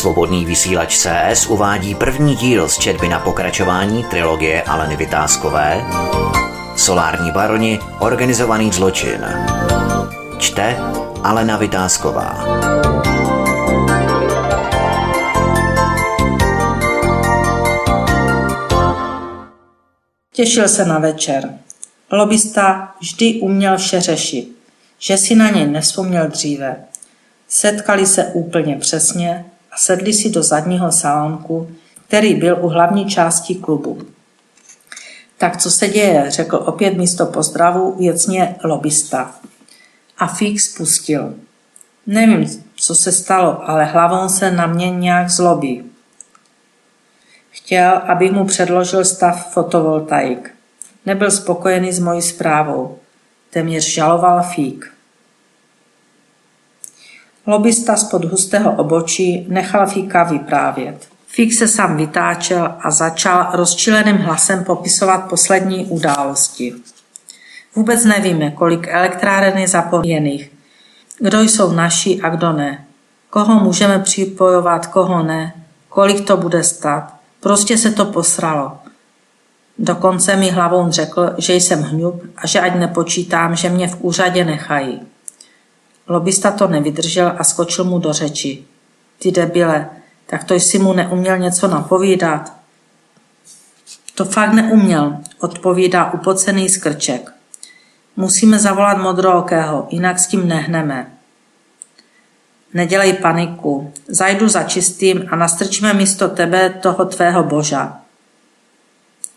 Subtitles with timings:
[0.00, 5.84] Svobodný vysílač CS uvádí první díl z četby na pokračování trilogie Aleny Vytázkové
[6.76, 9.26] Solární baroni Organizovaný zločin.
[10.38, 10.76] Čte
[11.22, 12.44] Alena Vytázková.
[20.32, 21.58] Těšil se na večer.
[22.12, 24.56] Lobista vždy uměl vše řešit,
[24.98, 26.76] že si na něj nespomněl dříve.
[27.48, 29.44] Setkali se úplně přesně
[29.80, 31.70] sedli si do zadního salonku,
[32.08, 34.02] který byl u hlavní části klubu.
[35.38, 39.34] Tak co se děje, řekl opět místo pozdravu věcně lobista.
[40.18, 41.34] A Fix spustil.
[42.06, 45.90] Nevím, co se stalo, ale hlavou se na mě nějak zlobí.
[47.50, 50.54] Chtěl, abych mu předložil stav fotovoltaik.
[51.06, 52.98] Nebyl spokojený s mojí zprávou.
[53.50, 54.92] Téměř žaloval Fík.
[57.46, 61.08] Lobista spod hustého obočí nechal Fíka vyprávět.
[61.26, 66.74] Fík se sám vytáčel a začal rozčileným hlasem popisovat poslední události.
[67.76, 70.52] Vůbec nevíme, kolik elektráren je zapomněných,
[71.18, 72.84] kdo jsou naši a kdo ne,
[73.30, 75.54] koho můžeme připojovat, koho ne,
[75.88, 77.14] kolik to bude stát.
[77.40, 78.72] Prostě se to posralo.
[79.78, 84.44] Dokonce mi hlavou řekl, že jsem hňub a že ať nepočítám, že mě v úřadě
[84.44, 85.00] nechají.
[86.10, 88.64] Lobista to nevydržel a skočil mu do řeči.
[89.18, 89.90] Ty debile,
[90.26, 92.52] tak to jsi mu neuměl něco napovídat.
[94.14, 97.32] To fakt neuměl, odpovídá upocený skrček.
[98.16, 101.12] Musíme zavolat modrookého, jinak s tím nehneme.
[102.74, 103.92] Nedělej paniku.
[104.08, 108.00] Zajdu za čistým a nastrčíme místo tebe toho tvého boža.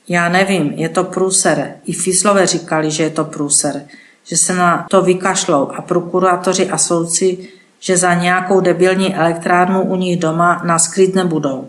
[0.07, 1.75] Já nevím, je to průser.
[1.85, 3.85] I Fislové říkali, že je to průser.
[4.23, 9.95] Že se na to vykašlou a prokurátoři a soudci, že za nějakou debilní elektrárnu u
[9.95, 11.67] nich doma klid nebudou.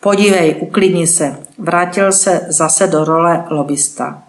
[0.00, 1.36] Podívej, uklidni se.
[1.58, 4.22] Vrátil se zase do role lobista.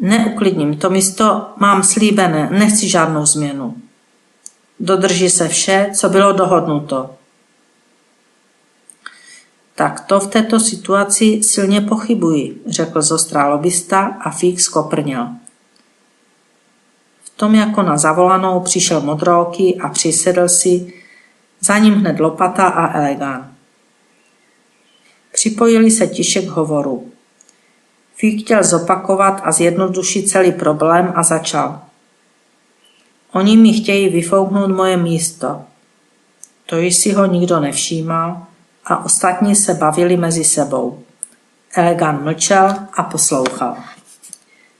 [0.00, 3.74] Neuklidním, to místo mám slíbené, nechci žádnou změnu.
[4.80, 7.10] Dodrží se vše, co bylo dohodnuto.
[9.74, 15.28] Tak to v této situaci silně pochybuji, řekl zostrá lobista a Fík skoprněl.
[17.42, 20.92] Tom jako na zavolanou přišel modrooky a přisedl si,
[21.60, 23.52] za ním hned lopata a elegán.
[25.32, 27.10] Připojili se tiše k hovoru.
[28.14, 31.80] Fík chtěl zopakovat a zjednodušit celý problém a začal.
[33.32, 35.62] Oni mi chtějí vyfouknout moje místo.
[36.66, 38.46] To již si ho nikdo nevšímal
[38.84, 41.02] a ostatní se bavili mezi sebou.
[41.74, 43.76] Elegan mlčel a poslouchal.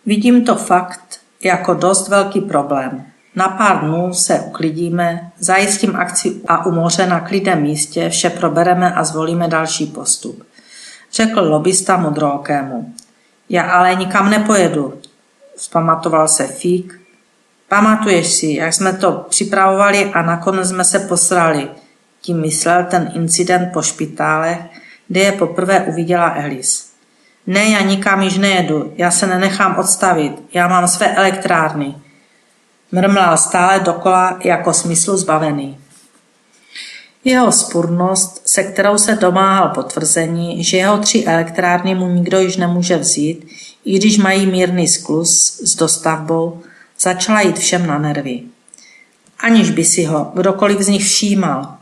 [0.06, 3.05] Vidím to fakt jako dost velký problém.
[3.37, 8.95] Na pár dnů se uklidíme, zajistím akci a u moře na klidném místě vše probereme
[8.95, 10.43] a zvolíme další postup.
[11.13, 12.95] Řekl lobista modrookému.
[13.49, 14.95] Já ale nikam nepojedu.
[15.57, 17.03] Vzpamatoval se Fík
[17.73, 21.69] Pamatuješ si, jak jsme to připravovali a nakonec jsme se posrali.
[22.21, 24.69] Tím myslel ten incident po špitále,
[25.09, 26.92] kde je poprvé uviděla Elis.
[27.47, 31.95] Ne, já nikam již nejedu, já se nenechám odstavit, já mám své elektrárny.
[32.93, 35.79] Mrmlal stále dokola jako smyslu zbavený.
[37.25, 42.97] Jeho spurnost, se kterou se domáhal potvrzení, že jeho tři elektrárny mu nikdo již nemůže
[42.97, 43.47] vzít,
[43.85, 46.63] i když mají mírný sklus s dostavbou,
[47.03, 48.43] Začala jít všem na nervy.
[49.39, 51.77] Aniž by si ho kdokoliv z nich všímal,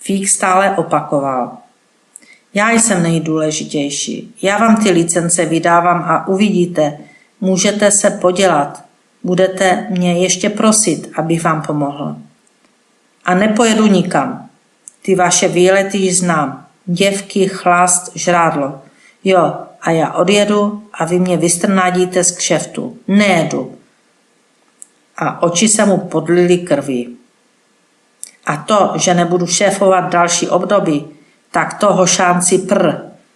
[0.00, 1.58] Fík stále opakoval.
[2.56, 4.34] Já jsem nejdůležitější.
[4.42, 6.98] Já vám ty licence vydávám a uvidíte,
[7.40, 8.84] můžete se podělat.
[9.22, 12.16] Budete mě ještě prosit, abych vám pomohl.
[13.24, 14.48] A nepojedu nikam.
[15.02, 16.66] Ty vaše výlety již znám.
[16.86, 18.82] Děvky, chlast, žrádlo.
[19.24, 22.96] Jo, a já odjedu a vy mě vystrnádíte z kšeftu.
[23.08, 23.74] Nejedu
[25.16, 27.16] a oči se mu podlily krví.
[28.46, 31.15] A to, že nebudu šéfovat další období,
[31.56, 32.92] tak toho šánci pr,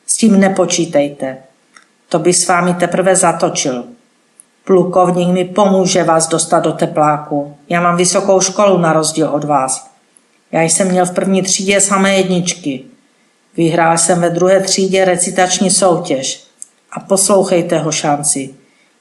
[0.06, 1.37] s tím nepočítejte.
[2.08, 3.84] To by s vámi teprve zatočil.
[4.64, 7.56] Plukovník mi pomůže vás dostat do tepláku.
[7.69, 9.90] Já mám vysokou školu na rozdíl od vás.
[10.52, 12.84] Já jsem měl v první třídě samé jedničky.
[13.56, 16.44] Vyhrál jsem ve druhé třídě recitační soutěž.
[16.93, 18.55] A poslouchejte ho šanci.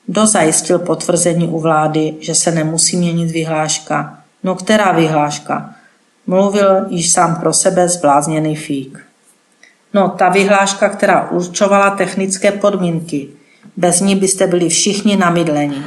[0.05, 4.19] Kdo zajistil potvrzení u vlády, že se nemusí měnit vyhláška?
[4.43, 5.75] No která vyhláška?
[6.27, 9.08] Mluvil již sám pro sebe zblázněný fík.
[9.93, 13.27] No, ta vyhláška, která určovala technické podmínky.
[13.77, 15.83] Bez ní byste byli všichni namydleni.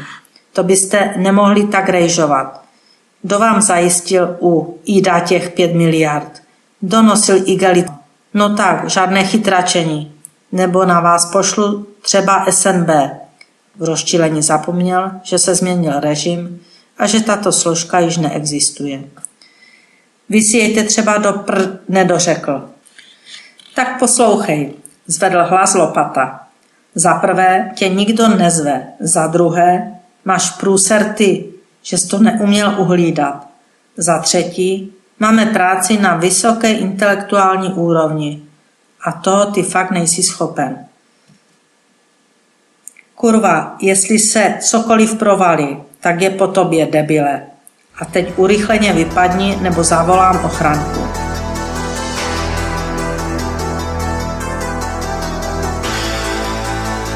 [0.52, 2.62] To byste nemohli tak rejžovat.
[3.22, 6.42] Kdo vám zajistil u IDA těch pět miliard?
[6.82, 7.86] Donosil igelit.
[8.34, 10.12] No tak, žádné chytračení.
[10.52, 12.88] Nebo na vás pošlu třeba SNB.
[13.76, 16.60] V rozčílení zapomněl, že se změnil režim
[16.98, 19.04] a že tato složka již neexistuje.
[20.28, 21.62] Vy si jejte třeba do pr...
[21.88, 22.71] nedořekl.
[23.74, 24.72] Tak poslouchej,
[25.06, 26.40] zvedl hlas lopata.
[26.94, 31.44] Za prvé tě nikdo nezve, za druhé máš průser ty,
[31.82, 33.46] že jsi to neuměl uhlídat.
[33.96, 38.42] Za třetí máme práci na vysoké intelektuální úrovni
[39.04, 40.86] a toho ty fakt nejsi schopen.
[43.14, 47.42] Kurva, jestli se cokoliv provalí, tak je po tobě, debile.
[48.00, 51.21] A teď urychleně vypadni nebo zavolám ochranku.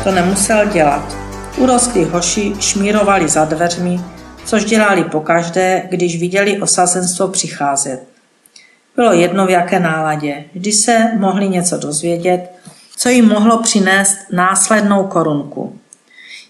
[0.07, 1.17] To nemusel dělat.
[1.57, 4.01] Urostlí hoši šmírovali za dveřmi,
[4.45, 8.03] což dělali pokaždé, když viděli osazenstvo přicházet.
[8.97, 12.51] Bylo jedno v jaké náladě, když se mohli něco dozvědět,
[12.97, 15.79] co jim mohlo přinést následnou korunku.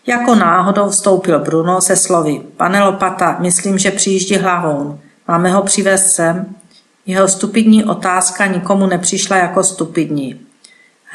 [0.06, 2.40] Jako náhodou vstoupil Bruno se slovy.
[2.56, 4.98] Pane Lopata, myslím, že přijíždí hlavou.
[5.28, 6.46] Máme ho přivést sem?
[7.06, 10.45] Jeho stupidní otázka nikomu nepřišla jako stupidní.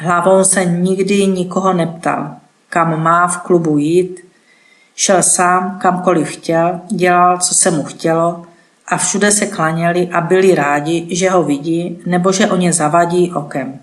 [0.02, 2.36] Hlavou se nikdy nikoho neptal.
[2.68, 4.20] Kam má v klubu jít?
[4.94, 8.42] Šel sám, kamkoliv chtěl, dělal, co se mu chtělo
[8.86, 13.32] a všude se klaněli a byli rádi, že ho vidí nebo že o ně zavadí
[13.32, 13.78] okem.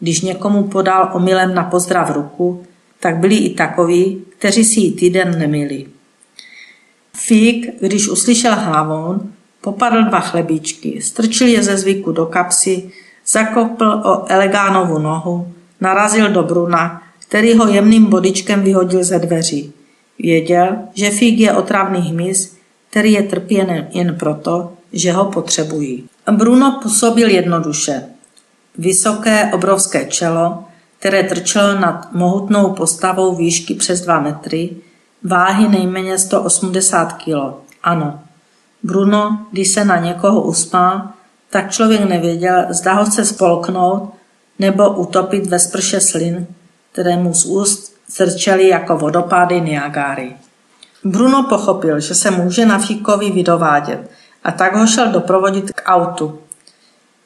[0.00, 2.64] Když někomu podal omylem na pozdrav ruku,
[3.00, 5.86] tak byli i takoví, kteří si ji týden nemili.
[7.16, 9.20] Fík, když uslyšel hlavou,
[9.60, 12.90] popadl dva chlebíčky, strčil je ze zvyku do kapsy,
[13.26, 19.72] zakopl o Elegánovu nohu, narazil do Bruna, který ho jemným bodičkem vyhodil ze dveří.
[20.18, 22.56] Věděl, že fík je otravný hmyz,
[22.90, 26.08] který je trpěn jen proto, že ho potřebují.
[26.32, 28.02] Bruno působil jednoduše.
[28.78, 30.64] Vysoké, obrovské čelo,
[30.98, 34.70] které trčelo nad mohutnou postavou výšky přes 2 metry,
[35.22, 37.54] váhy nejméně 180 kg.
[37.82, 38.20] Ano,
[38.82, 41.14] Bruno, když se na někoho uspá,
[41.54, 44.14] tak člověk nevěděl, zda ho chce spolknout
[44.58, 46.46] nebo utopit ve sprše slin,
[46.92, 50.36] které mu z úst zrčely jako vodopády Niagary.
[51.04, 54.10] Bruno pochopil, že se může na Fíkovi vydovádět
[54.44, 56.38] a tak ho šel doprovodit k autu.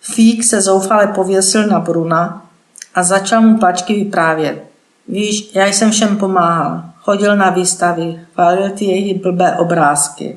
[0.01, 2.47] Fík se zoufale pověsil na Bruna
[2.95, 4.65] a začal mu plačky vyprávět.
[5.09, 6.83] Víš, já jsem všem pomáhal.
[7.01, 10.37] Chodil na výstavy, chválil ty jejich blbé obrázky.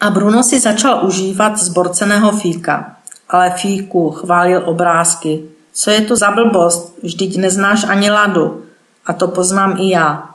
[0.00, 2.95] A Bruno si začal užívat zborceného fíka.
[3.28, 5.42] Ale fíku chválil obrázky.
[5.72, 6.98] Co je to za blbost?
[7.02, 8.62] Vždyť neznáš ani ladu.
[9.06, 10.30] A to poznám i já.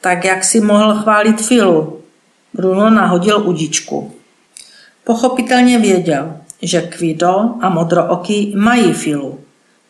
[0.00, 2.00] Tak jak si mohl chválit Filu?
[2.54, 4.14] Bruno nahodil udičku.
[5.04, 9.38] Pochopitelně věděl, že Kvido a Modrooky mají Filu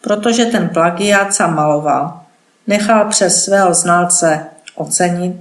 [0.01, 2.21] protože ten plagiát sám maloval.
[2.67, 5.37] Nechal přes svého znalce ocenit,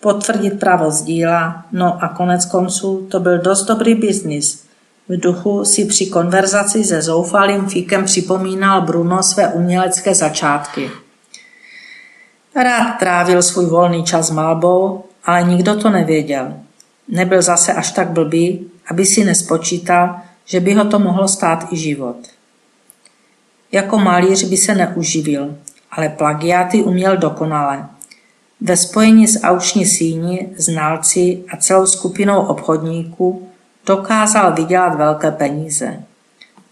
[0.00, 4.64] potvrdit pravost díla, no a konec konců to byl dost dobrý biznis.
[5.10, 10.90] V duchu si při konverzaci se zoufalým fíkem připomínal Bruno své umělecké začátky.
[12.54, 16.54] Rád trávil svůj volný čas malbou, ale nikdo to nevěděl.
[17.08, 21.76] Nebyl zase až tak blbý, aby si nespočítal, že by ho to mohlo stát i
[21.76, 22.16] život.
[23.72, 25.56] Jako malíř by se neuživil,
[25.90, 27.86] ale plagiáty uměl dokonale.
[28.60, 33.49] Ve spojení s auční síni, znalci a celou skupinou obchodníků
[33.90, 36.02] dokázal vydělat velké peníze.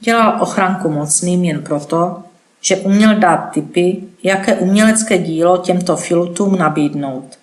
[0.01, 2.23] Dělal ochranku mocným jen proto,
[2.61, 7.39] že uměl dát typy, jaké umělecké dílo těmto filutům nabídnout.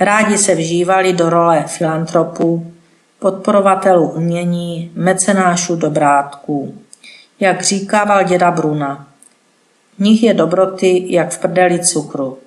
[0.00, 2.72] Rádi se vžívali do role filantropů,
[3.18, 6.74] podporovatelů umění, mecenášů dobrátků
[7.40, 9.06] jak říkával děda Bruna.
[9.96, 12.38] V nich je dobroty, jak v prdeli cukru.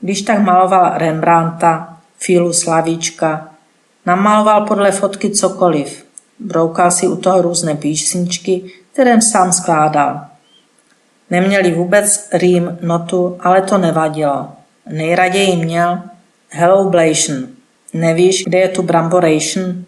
[0.00, 3.47] Když tak maloval Rembrandta, Filu Slavíčka,
[4.08, 6.04] Namaloval podle fotky cokoliv.
[6.38, 10.20] Broukal si u toho různé písničky, které sám skládal.
[11.30, 14.48] Neměli vůbec rým, notu, ale to nevadilo.
[14.90, 16.02] Nejraději měl
[16.48, 17.48] Hello Blation.
[17.92, 19.84] Nevíš, kde je tu Bramboration?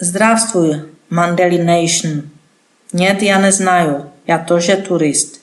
[0.00, 2.22] Zdravstvuj, Mandelination.
[2.92, 5.40] Nět já neznaju, já to, že turist.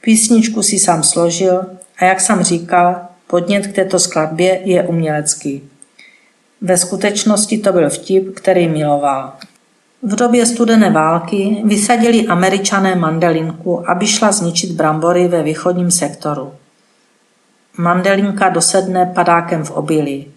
[0.00, 1.66] Písničku si sám složil
[1.98, 5.70] a jak jsem říkal, podnět k této skladbě je umělecký.
[6.60, 9.32] Ve skutečnosti to byl vtip, který miloval.
[10.02, 16.52] V době studené války vysadili američané mandelinku, aby šla zničit brambory ve východním sektoru.
[17.78, 20.32] Mandelinka dosedne padákem v obilí.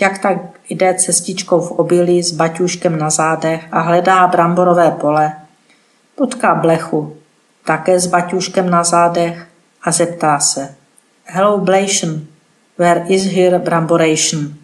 [0.00, 5.32] jak tak jde cestičkou v obilí s baťuškem na zádech a hledá bramborové pole,
[6.14, 7.16] potká blechu,
[7.64, 9.46] také s baťuškem na zádech
[9.82, 10.74] a zeptá se
[11.24, 12.20] Hello Blation,
[12.78, 14.61] where is here bramboration?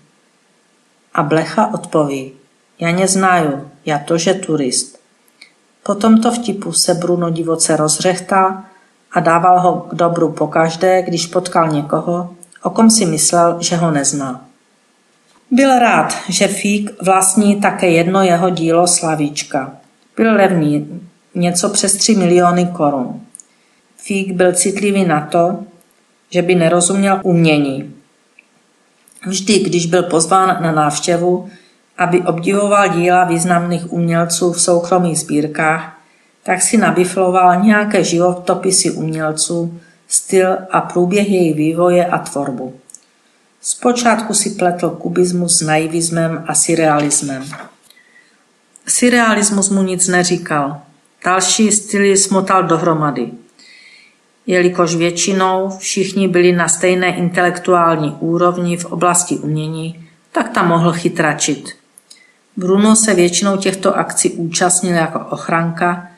[1.18, 2.32] A blecha odpoví
[2.78, 4.98] Já neznaju, já tože turist.
[5.82, 8.64] Po tomto vtipu se Bruno divoce rozřechtá
[9.12, 13.90] a dával ho k dobru pokaždé, když potkal někoho, o kom si myslel, že ho
[13.90, 14.44] nezná.
[15.50, 19.72] Byl rád, že Fík vlastní také jedno jeho dílo Slavíčka.
[20.16, 21.00] Byl levný,
[21.34, 23.20] něco přes 3 miliony korun.
[23.96, 25.58] Fík byl citlivý na to,
[26.30, 27.97] že by nerozuměl umění.
[29.26, 31.48] Vždy, když byl pozván na návštěvu,
[31.98, 35.98] aby obdivoval díla významných umělců v soukromých sbírkách,
[36.42, 42.74] tak si nabifloval nějaké životopisy umělců, styl a průběh jejich vývoje a tvorbu.
[43.60, 47.44] Zpočátku si pletl kubismus s naivismem a surrealismem.
[48.88, 50.80] Surrealismus mu nic neříkal.
[51.24, 53.32] Další styly smotal dohromady.
[54.48, 61.68] Jelikož většinou všichni byli na stejné intelektuální úrovni v oblasti umění, tak tam mohl chytračit.
[62.56, 66.08] Bruno se většinou těchto akcí účastnil jako ochranka,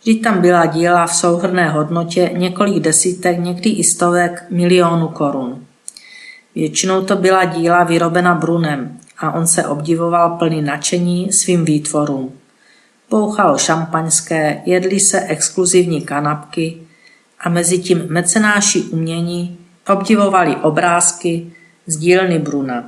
[0.00, 5.64] vždy tam byla díla v souhrné hodnotě několik desítek, někdy i stovek milionů korun.
[6.54, 12.32] Většinou to byla díla vyrobena Brunem a on se obdivoval plný nadšení svým výtvorům.
[13.10, 16.85] Bouchalo šampaňské, jedli se exkluzivní kanapky
[17.46, 21.52] a mezi tím mecenáši umění obdivovali obrázky
[21.86, 22.84] z dílny Bruna.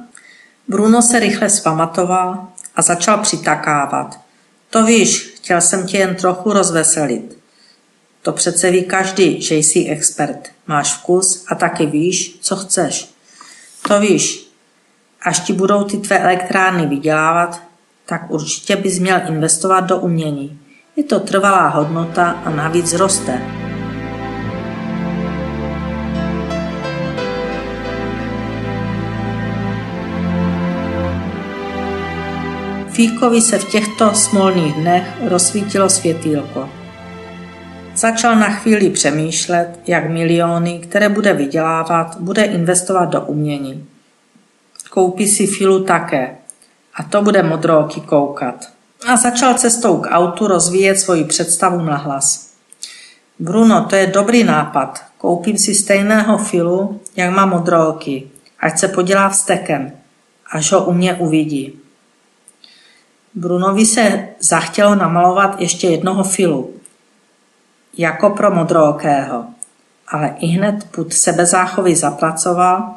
[0.69, 2.47] Bruno se rychle spamatoval
[2.77, 4.21] a začal přitakávat.
[4.71, 7.39] To víš, chtěl jsem tě jen trochu rozveselit.
[8.23, 10.49] To přece ví každý, že jsi expert.
[10.67, 13.11] Máš vkus a taky víš, co chceš.
[13.89, 14.49] To víš,
[15.23, 17.63] až ti budou ty tvé elektrárny vydělávat,
[18.07, 20.61] tak určitě bys měl investovat do umění.
[20.97, 23.68] Je to trvalá hodnota a navíc roste.
[32.99, 36.69] Fíkovi se v těchto smolných dnech rozsvítilo světýlko.
[37.97, 43.87] Začal na chvíli přemýšlet, jak miliony, které bude vydělávat, bude investovat do umění.
[44.91, 46.37] Koupí si filu také.
[46.95, 48.69] A to bude modrooky koukat.
[49.07, 52.51] A začal cestou k autu rozvíjet svoji představu na hlas.
[53.39, 55.03] Bruno, to je dobrý nápad.
[55.19, 58.31] Koupím si stejného filu, jak má modrooky.
[58.61, 59.93] Ať se podělá vstekem,
[60.53, 61.81] až ho u mě uvidí.
[63.39, 66.75] Brunovi se zachtělo namalovat ještě jednoho filu,
[67.99, 69.45] jako pro modrookého,
[70.09, 72.95] ale i hned put sebezáchovy zapracoval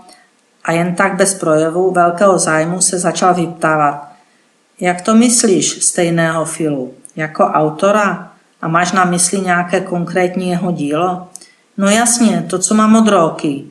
[0.64, 4.08] a jen tak bez projevu velkého zájmu se začal vyptávat.
[4.80, 6.94] Jak to myslíš stejného filu?
[7.16, 8.32] Jako autora?
[8.62, 11.28] A máš na mysli nějaké konkrétní jeho dílo?
[11.78, 13.66] No jasně, to, co má modrooky.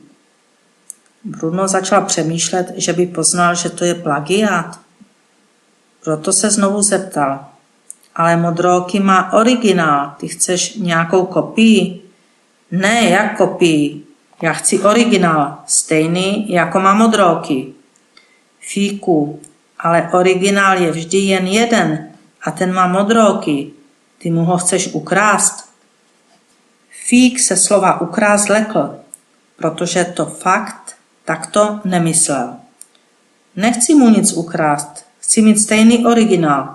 [1.25, 4.81] Bruno začal přemýšlet, že by poznal, že to je plagiát.
[6.05, 7.47] Proto se znovu zeptal.
[8.17, 10.15] Ale modrooky má originál.
[10.21, 12.03] Ty chceš nějakou kopii?
[12.71, 14.07] Ne, jak kopii?
[14.43, 17.73] Já chci originál, stejný jako má modrooky.
[18.61, 19.41] Fíku,
[19.79, 22.11] ale originál je vždy jen jeden
[22.43, 23.71] a ten má modrooky.
[24.19, 25.71] Ty mu ho chceš ukrást?
[26.91, 28.97] Fík se slova ukrást lekl,
[29.57, 32.57] protože to fakt takto nemyslel.
[33.57, 36.75] Nechci mu nic ukrást, chci mít stejný originál.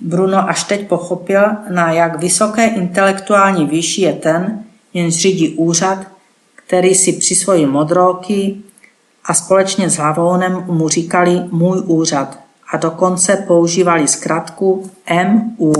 [0.00, 5.98] Bruno až teď pochopil, na jak vysoké intelektuální výši je ten, jen řídí úřad,
[6.54, 8.56] který si přisvojí modroky
[9.24, 12.38] a společně s Lavónem mu říkali můj úřad
[12.72, 14.90] a dokonce používali zkratku
[15.24, 15.72] MU.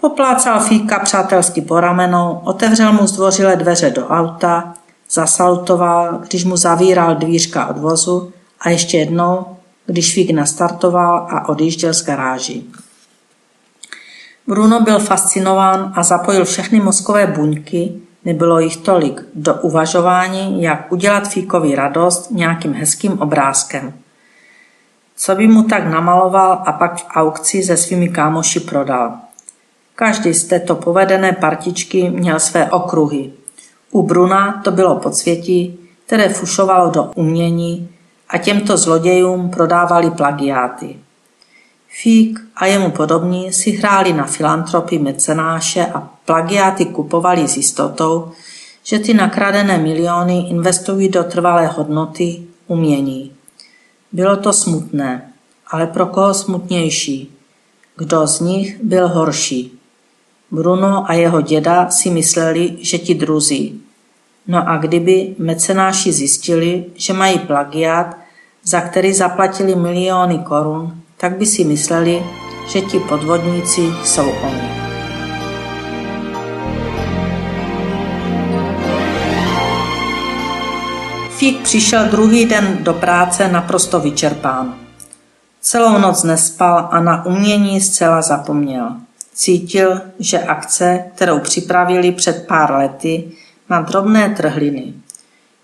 [0.00, 4.74] Poplácal Fíka přátelsky po ramenou, otevřel mu zdvořile dveře do auta,
[5.10, 11.94] zasalutoval, když mu zavíral dvířka od vozu a ještě jednou, když Fík nastartoval a odjížděl
[11.94, 12.62] z garáži.
[14.46, 17.92] Bruno byl fascinován a zapojil všechny mozkové buňky,
[18.24, 23.92] nebylo jich tolik, do uvažování, jak udělat Fíkovi radost nějakým hezkým obrázkem.
[25.16, 29.12] Co by mu tak namaloval a pak v aukci se svými kámoši prodal.
[29.94, 33.32] Každý z této povedené partičky měl své okruhy.
[33.90, 37.88] U Bruna to bylo podsvětí, které fušovalo do umění
[38.30, 40.96] a těmto zlodějům prodávali plagiáty.
[41.88, 48.32] Fík a jemu podobní si hráli na filantropy mecenáše a plagiáty kupovali s jistotou,
[48.84, 53.32] že ty nakradené miliony investují do trvalé hodnoty umění.
[54.12, 55.32] Bylo to smutné,
[55.66, 57.36] ale pro koho smutnější?
[57.96, 59.78] Kdo z nich byl horší?
[60.50, 63.82] Bruno a jeho děda si mysleli, že ti druzí.
[64.46, 68.19] No a kdyby mecenáši zjistili, že mají plagiát,
[68.70, 72.22] za který zaplatili miliony korun, tak by si mysleli,
[72.68, 74.70] že ti podvodníci jsou oni.
[81.30, 84.74] Fík přišel druhý den do práce naprosto vyčerpán.
[85.60, 88.90] Celou noc nespal a na umění zcela zapomněl.
[89.34, 93.32] Cítil, že akce, kterou připravili před pár lety,
[93.68, 94.94] má drobné trhliny.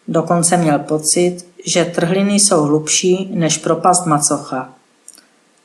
[0.09, 4.69] Dokonce měl pocit, že trhliny jsou hlubší než propast macocha.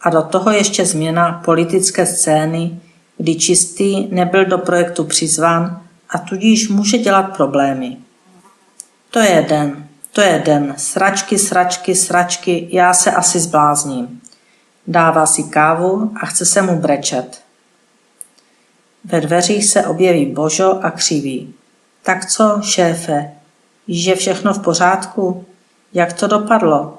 [0.01, 2.79] A do toho ještě změna politické scény,
[3.17, 7.97] kdy čistý nebyl do projektu přizván a tudíž může dělat problémy.
[9.11, 14.21] To je den, to je den, sračky, sračky, sračky, já se asi zblázním.
[14.87, 17.41] Dává si kávu a chce se mu brečet.
[19.03, 21.53] Ve dveřích se objeví Božo a křiví.
[22.03, 23.31] Tak co, šéfe,
[23.87, 25.45] je všechno v pořádku?
[25.93, 26.97] Jak to dopadlo?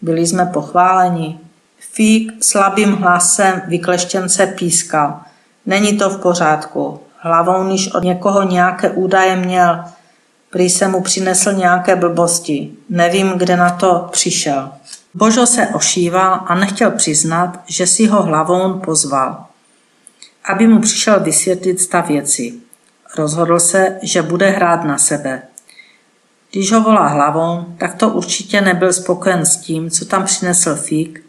[0.00, 1.38] Byli jsme pochváleni.
[1.78, 5.20] Fík slabým hlasem vykleštěnce pískal.
[5.66, 7.00] Není to v pořádku.
[7.18, 9.84] Hlavou, níž od někoho nějaké údaje měl.
[10.50, 12.72] Prý se mu přinesl nějaké blbosti.
[12.88, 14.72] Nevím, kde na to přišel.
[15.14, 19.44] Božo se ošíval a nechtěl přiznat, že si ho hlavou pozval,
[20.52, 22.54] aby mu přišel vysvětlit stav věci.
[23.18, 25.42] Rozhodl se, že bude hrát na sebe.
[26.50, 31.24] Když ho volá hlavou, tak to určitě nebyl spokojen s tím, co tam přinesl Fík,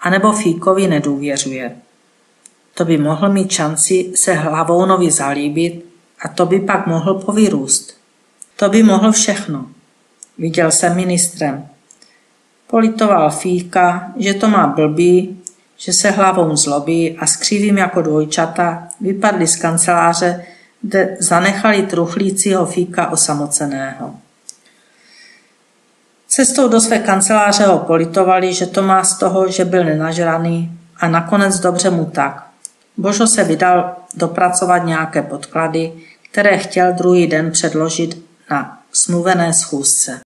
[0.00, 1.76] anebo Fíkovi nedůvěřuje.
[2.74, 5.84] To by mohl mít šanci se Hlavounovi zalíbit
[6.20, 7.96] a to by pak mohl povyrůst.
[8.56, 9.66] To by mohl všechno.
[10.38, 11.68] Viděl jsem ministrem.
[12.66, 15.42] Politoval Fíka, že to má blbý,
[15.76, 20.44] že se hlavou zlobí a skřivým jako dvojčata vypadli z kanceláře,
[20.82, 24.14] kde zanechali truchlícího Fíka osamoceného.
[26.34, 31.08] Cestou do své kanceláře ho politovali, že to má z toho, že byl nenažraný a
[31.08, 32.46] nakonec dobře mu tak.
[32.96, 35.92] Božo se vydal dopracovat nějaké podklady,
[36.30, 40.20] které chtěl druhý den předložit na smluvené schůzce.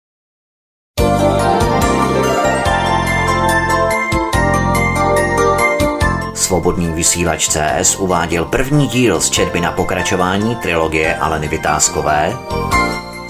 [6.35, 12.33] Svobodný vysílač CS uváděl první díl z četby na pokračování trilogie Aleny Vytázkové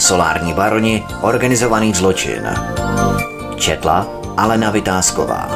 [0.02, 2.42] Solární baroni, organizovaný zločin.
[3.56, 5.46] Četla Alena Vytázková.